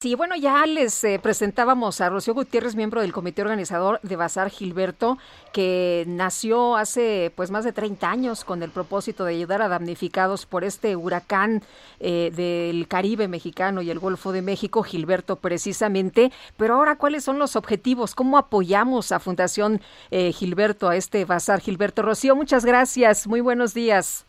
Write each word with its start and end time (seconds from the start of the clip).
Sí, 0.00 0.14
bueno, 0.14 0.36
ya 0.36 0.64
les 0.64 1.02
eh, 1.02 1.18
presentábamos 1.20 2.00
a 2.00 2.08
Rocío 2.08 2.32
Gutiérrez, 2.32 2.76
miembro 2.76 3.00
del 3.00 3.12
comité 3.12 3.42
organizador 3.42 3.98
de 4.04 4.14
Bazar 4.14 4.48
Gilberto, 4.48 5.18
que 5.52 6.04
nació 6.06 6.76
hace 6.76 7.32
pues 7.34 7.50
más 7.50 7.64
de 7.64 7.72
30 7.72 8.08
años 8.08 8.44
con 8.44 8.62
el 8.62 8.70
propósito 8.70 9.24
de 9.24 9.34
ayudar 9.34 9.60
a 9.60 9.66
damnificados 9.66 10.46
por 10.46 10.62
este 10.62 10.94
huracán 10.94 11.62
eh, 11.98 12.30
del 12.32 12.86
Caribe 12.86 13.26
mexicano 13.26 13.82
y 13.82 13.90
el 13.90 13.98
Golfo 13.98 14.30
de 14.30 14.40
México, 14.40 14.84
Gilberto 14.84 15.34
precisamente. 15.34 16.30
Pero 16.56 16.74
ahora, 16.74 16.94
¿cuáles 16.94 17.24
son 17.24 17.40
los 17.40 17.56
objetivos? 17.56 18.14
¿Cómo 18.14 18.38
apoyamos 18.38 19.10
a 19.10 19.18
Fundación 19.18 19.80
eh, 20.12 20.30
Gilberto, 20.30 20.88
a 20.88 20.94
este 20.94 21.24
Bazar 21.24 21.58
Gilberto? 21.58 22.02
Rocío, 22.02 22.36
muchas 22.36 22.64
gracias. 22.64 23.26
Muy 23.26 23.40
buenos 23.40 23.74
días. 23.74 24.24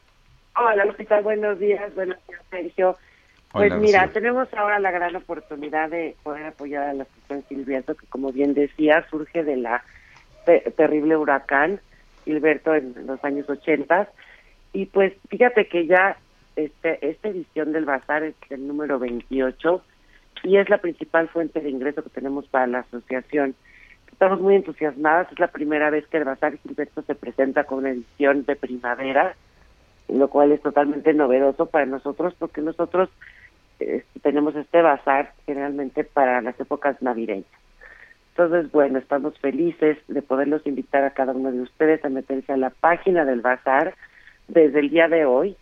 Hola, 0.55 0.83
Lupita, 0.85 1.21
buenos 1.21 1.59
días. 1.59 1.93
Buenos 1.93 2.17
días, 2.27 2.41
Sergio. 2.49 2.97
Pues 3.51 3.73
mira, 3.77 4.07
tenemos 4.09 4.47
ahora 4.53 4.79
la 4.79 4.91
gran 4.91 5.15
oportunidad 5.15 5.89
de 5.89 6.15
poder 6.21 6.45
apoyar 6.45 6.83
a 6.83 6.93
la 6.93 7.03
Asociación 7.03 7.43
Gilberto, 7.49 7.95
que 7.95 8.05
como 8.07 8.31
bien 8.31 8.53
decía, 8.53 9.05
surge 9.09 9.43
de 9.43 9.55
la 9.55 9.83
terrible 10.77 11.17
huracán 11.17 11.79
Gilberto 12.25 12.75
en 12.75 12.93
los 13.07 13.23
años 13.23 13.49
80. 13.49 14.07
Y 14.73 14.85
pues 14.85 15.13
fíjate 15.29 15.67
que 15.67 15.87
ya 15.87 16.17
este, 16.55 17.09
esta 17.09 17.29
edición 17.29 17.71
del 17.71 17.85
Bazar 17.85 18.23
es 18.23 18.35
el 18.49 18.67
número 18.67 18.99
28 18.99 19.81
y 20.43 20.57
es 20.57 20.69
la 20.69 20.77
principal 20.77 21.27
fuente 21.29 21.59
de 21.59 21.69
ingreso 21.69 22.03
que 22.03 22.09
tenemos 22.09 22.47
para 22.47 22.67
la 22.67 22.79
asociación. 22.79 23.55
Estamos 24.11 24.41
muy 24.41 24.55
entusiasmadas, 24.55 25.31
es 25.31 25.39
la 25.39 25.47
primera 25.47 25.89
vez 25.89 26.05
que 26.07 26.17
el 26.17 26.25
Bazar 26.25 26.57
Gilberto 26.57 27.01
se 27.01 27.15
presenta 27.15 27.63
con 27.63 27.79
una 27.79 27.91
edición 27.91 28.45
de 28.45 28.55
primavera, 28.55 29.35
lo 30.07 30.27
cual 30.27 30.51
es 30.51 30.61
totalmente 30.61 31.13
novedoso 31.13 31.67
para 31.67 31.85
nosotros 31.85 32.35
porque 32.37 32.61
nosotros 32.61 33.09
este, 33.79 34.19
tenemos 34.19 34.55
este 34.55 34.81
bazar 34.81 35.33
generalmente 35.45 36.03
para 36.03 36.41
las 36.41 36.59
épocas 36.59 37.01
navideñas. 37.01 37.45
Entonces, 38.31 38.69
bueno, 38.71 38.99
estamos 38.99 39.39
felices 39.39 39.97
de 40.07 40.21
poderlos 40.21 40.65
invitar 40.65 41.03
a 41.03 41.11
cada 41.11 41.33
uno 41.33 41.51
de 41.51 41.61
ustedes 41.61 42.03
a 42.05 42.09
meterse 42.09 42.53
a 42.53 42.57
la 42.57 42.69
página 42.69 43.25
del 43.25 43.41
bazar 43.41 43.95
desde 44.47 44.79
el 44.79 44.89
día 44.89 45.09
de 45.09 45.25
hoy. 45.25 45.57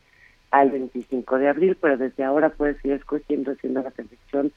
al 0.51 0.71
25 0.71 1.39
de 1.39 1.49
abril, 1.49 1.77
pero 1.81 1.97
desde 1.97 2.23
ahora 2.23 2.51
puedes 2.51 2.83
ir 2.85 2.93
escogiendo, 2.93 3.53
haciendo 3.53 3.83
la 3.83 3.91
selección, 3.91 4.53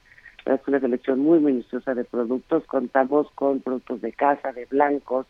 una 0.68 0.80
selección 0.80 1.20
muy 1.20 1.40
minuciosa 1.40 1.94
de 1.94 2.04
productos, 2.04 2.66
contamos 2.66 3.32
con 3.36 3.62
productos 3.62 4.02
de 4.02 4.12
casa, 4.12 4.52
de 4.52 4.66
blancos, 4.66 5.28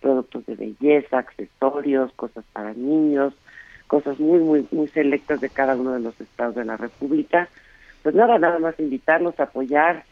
productos 0.00 0.46
de 0.46 0.54
belleza, 0.54 1.18
accesorios, 1.18 2.12
cosas 2.12 2.44
para 2.52 2.74
niños, 2.74 3.34
cosas 3.88 4.20
muy, 4.20 4.38
muy, 4.38 4.68
muy 4.70 4.86
selectas 4.88 5.40
de 5.40 5.48
cada 5.48 5.74
uno 5.74 5.92
de 5.92 6.00
los 6.00 6.20
estados 6.20 6.54
de 6.54 6.64
la 6.64 6.76
República. 6.76 7.48
Pues 8.02 8.14
nada, 8.14 8.38
nada 8.38 8.58
más 8.60 8.78
invitarlos 8.78 9.38
a 9.40 9.44
apoyar 9.44 10.04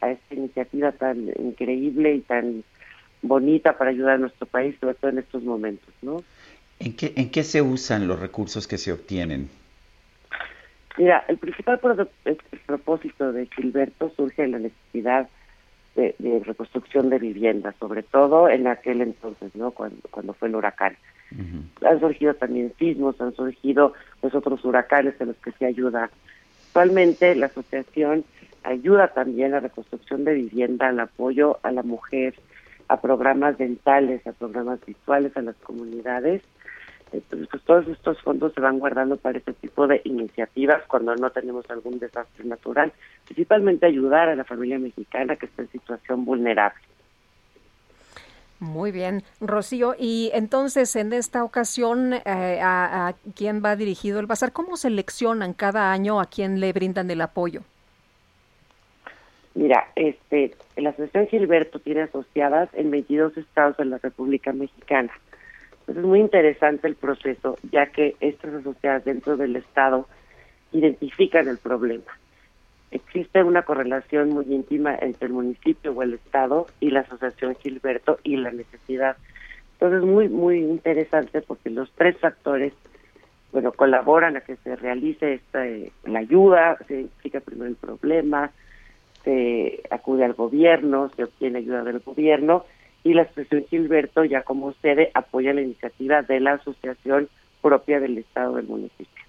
a 0.00 0.10
esta 0.10 0.34
iniciativa 0.34 0.92
tan 0.92 1.32
increíble 1.38 2.14
y 2.14 2.20
tan 2.20 2.62
bonita 3.22 3.76
para 3.76 3.90
ayudar 3.90 4.14
a 4.14 4.18
nuestro 4.18 4.46
país, 4.46 4.76
sobre 4.80 4.94
todo 4.94 5.10
en 5.10 5.18
estos 5.18 5.42
momentos, 5.42 5.92
¿no? 6.02 6.22
¿En 6.78 6.94
qué, 6.94 7.12
¿En 7.16 7.30
qué 7.30 7.44
se 7.44 7.60
usan 7.60 8.08
los 8.08 8.18
recursos 8.18 8.66
que 8.66 8.78
se 8.78 8.92
obtienen? 8.92 9.50
Mira, 10.96 11.24
el 11.28 11.38
principal 11.38 11.80
propósito 12.66 13.32
de 13.32 13.46
Gilberto 13.46 14.12
surge 14.16 14.42
de 14.42 14.48
la 14.48 14.58
necesidad 14.58 15.28
de, 15.94 16.42
reconstrucción 16.44 17.10
de 17.10 17.18
viviendas, 17.18 17.74
sobre 17.78 18.02
todo 18.02 18.48
en 18.48 18.66
aquel 18.66 19.00
entonces, 19.02 19.54
¿no? 19.54 19.70
Cuando, 19.70 20.00
cuando 20.10 20.34
fue 20.34 20.48
el 20.48 20.56
huracán. 20.56 20.96
Han 21.86 22.00
surgido 22.00 22.34
también 22.34 22.72
sismos, 22.78 23.20
han 23.20 23.34
surgido 23.34 23.94
pues 24.20 24.34
otros 24.34 24.64
huracanes 24.64 25.14
en 25.20 25.28
los 25.28 25.36
que 25.36 25.52
se 25.52 25.66
ayuda. 25.66 26.10
Actualmente 26.66 27.34
la 27.36 27.46
asociación 27.46 28.24
ayuda 28.64 29.08
también 29.08 29.52
a 29.52 29.56
la 29.56 29.60
reconstrucción 29.60 30.24
de 30.24 30.34
vivienda, 30.34 30.88
al 30.88 31.00
apoyo 31.00 31.58
a 31.62 31.70
la 31.70 31.82
mujer, 31.82 32.34
a 32.90 33.00
programas 33.00 33.56
dentales, 33.56 34.26
a 34.26 34.32
programas 34.32 34.84
visuales, 34.84 35.36
a 35.36 35.42
las 35.42 35.54
comunidades. 35.56 36.42
Entonces, 37.12 37.48
pues 37.48 37.62
todos 37.62 37.86
estos 37.86 38.20
fondos 38.20 38.52
se 38.52 38.60
van 38.60 38.80
guardando 38.80 39.16
para 39.16 39.38
este 39.38 39.52
tipo 39.52 39.86
de 39.86 40.00
iniciativas 40.04 40.82
cuando 40.88 41.14
no 41.14 41.30
tenemos 41.30 41.68
algún 41.70 42.00
desastre 42.00 42.44
natural, 42.44 42.92
principalmente 43.26 43.86
ayudar 43.86 44.28
a 44.28 44.34
la 44.34 44.42
familia 44.42 44.78
mexicana 44.80 45.36
que 45.36 45.46
está 45.46 45.62
en 45.62 45.70
situación 45.70 46.24
vulnerable. 46.24 46.80
Muy 48.58 48.90
bien, 48.90 49.22
Rocío. 49.40 49.94
Y 49.96 50.30
entonces, 50.34 50.94
en 50.96 51.12
esta 51.12 51.44
ocasión, 51.44 52.12
eh, 52.12 52.60
a, 52.60 53.08
¿a 53.08 53.14
quién 53.36 53.62
va 53.64 53.76
dirigido 53.76 54.18
el 54.18 54.26
bazar? 54.26 54.52
¿Cómo 54.52 54.76
seleccionan 54.76 55.54
cada 55.54 55.92
año 55.92 56.20
a 56.20 56.26
quién 56.26 56.58
le 56.58 56.72
brindan 56.72 57.08
el 57.10 57.20
apoyo? 57.20 57.62
Mira, 59.54 59.88
este, 59.96 60.54
la 60.76 60.90
Asociación 60.90 61.26
Gilberto 61.26 61.80
tiene 61.80 62.02
asociadas 62.02 62.68
en 62.72 62.90
22 62.90 63.36
estados 63.36 63.76
de 63.76 63.84
la 63.84 63.98
República 63.98 64.52
Mexicana. 64.52 65.12
Entonces 65.80 66.04
es 66.04 66.08
muy 66.08 66.20
interesante 66.20 66.86
el 66.86 66.94
proceso, 66.94 67.58
ya 67.70 67.86
que 67.86 68.14
estas 68.20 68.54
asociadas 68.54 69.04
dentro 69.04 69.36
del 69.36 69.56
estado 69.56 70.06
identifican 70.72 71.48
el 71.48 71.58
problema. 71.58 72.04
Existe 72.92 73.42
una 73.42 73.62
correlación 73.62 74.30
muy 74.30 74.46
íntima 74.52 74.96
entre 75.00 75.26
el 75.26 75.32
municipio 75.32 75.92
o 75.92 76.02
el 76.02 76.14
estado 76.14 76.66
y 76.80 76.90
la 76.90 77.00
Asociación 77.00 77.56
Gilberto 77.56 78.18
y 78.22 78.36
la 78.36 78.52
necesidad. 78.52 79.16
Entonces 79.74 80.02
es 80.02 80.08
muy, 80.08 80.28
muy 80.28 80.58
interesante 80.58 81.40
porque 81.42 81.70
los 81.70 81.90
tres 81.92 82.16
factores 82.18 82.72
bueno, 83.52 83.72
colaboran 83.72 84.36
a 84.36 84.42
que 84.42 84.56
se 84.56 84.76
realice 84.76 85.34
esta, 85.34 85.66
eh, 85.66 85.90
la 86.04 86.20
ayuda, 86.20 86.78
se 86.86 86.94
identifica 86.94 87.40
primero 87.40 87.68
el 87.68 87.76
problema, 87.76 88.52
se 89.24 89.82
acude 89.90 90.24
al 90.24 90.34
gobierno, 90.34 91.10
se 91.16 91.24
obtiene 91.24 91.58
ayuda 91.58 91.84
del 91.84 92.00
gobierno 92.00 92.64
y 93.02 93.14
la 93.14 93.22
Asociación 93.22 93.64
Gilberto 93.68 94.24
ya 94.24 94.42
como 94.42 94.72
sede 94.74 95.10
apoya 95.14 95.54
la 95.54 95.62
iniciativa 95.62 96.22
de 96.22 96.40
la 96.40 96.54
asociación 96.54 97.28
propia 97.62 98.00
del 98.00 98.18
Estado 98.18 98.56
del 98.56 98.66
municipio. 98.66 99.24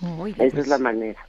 Muy 0.00 0.30
Esa 0.32 0.44
es 0.44 0.54
pues. 0.54 0.68
la 0.68 0.78
manera. 0.78 1.26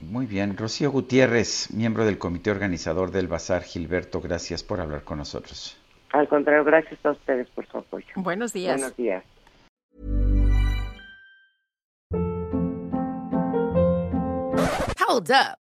Muy 0.00 0.26
bien. 0.26 0.56
Rocío 0.56 0.90
Gutiérrez, 0.90 1.72
miembro 1.72 2.04
del 2.04 2.18
comité 2.18 2.50
organizador 2.50 3.10
del 3.10 3.28
Bazar 3.28 3.62
Gilberto, 3.62 4.20
gracias 4.20 4.62
por 4.62 4.80
hablar 4.80 5.04
con 5.04 5.18
nosotros. 5.18 5.78
Al 6.12 6.28
contrario, 6.28 6.64
gracias 6.64 7.04
a 7.04 7.12
ustedes 7.12 7.48
por 7.50 7.66
su 7.66 7.78
apoyo. 7.78 8.06
Buenos 8.16 8.52
días. 8.52 8.76
Buenos 8.76 8.96
días. 8.96 9.24
Hold 15.06 15.30
up. 15.30 15.63